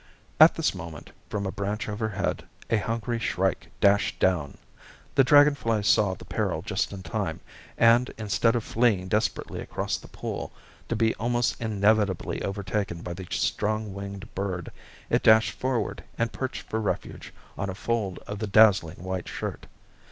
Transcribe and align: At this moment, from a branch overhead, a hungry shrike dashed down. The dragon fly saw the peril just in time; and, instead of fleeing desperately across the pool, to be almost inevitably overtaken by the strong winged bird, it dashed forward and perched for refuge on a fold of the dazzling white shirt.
At 0.39 0.55
this 0.55 0.73
moment, 0.73 1.11
from 1.29 1.45
a 1.45 1.51
branch 1.51 1.87
overhead, 1.87 2.43
a 2.71 2.77
hungry 2.77 3.19
shrike 3.19 3.67
dashed 3.79 4.17
down. 4.17 4.57
The 5.13 5.23
dragon 5.23 5.53
fly 5.53 5.81
saw 5.81 6.15
the 6.15 6.25
peril 6.25 6.63
just 6.63 6.91
in 6.91 7.03
time; 7.03 7.39
and, 7.77 8.11
instead 8.17 8.55
of 8.55 8.63
fleeing 8.63 9.09
desperately 9.09 9.59
across 9.61 9.97
the 9.97 10.07
pool, 10.07 10.51
to 10.89 10.95
be 10.95 11.13
almost 11.17 11.61
inevitably 11.61 12.41
overtaken 12.41 13.03
by 13.03 13.13
the 13.13 13.27
strong 13.29 13.93
winged 13.93 14.33
bird, 14.33 14.71
it 15.11 15.21
dashed 15.21 15.51
forward 15.51 16.03
and 16.17 16.31
perched 16.31 16.63
for 16.67 16.81
refuge 16.81 17.31
on 17.55 17.69
a 17.69 17.75
fold 17.75 18.17
of 18.25 18.39
the 18.39 18.47
dazzling 18.47 19.03
white 19.03 19.27
shirt. 19.27 19.67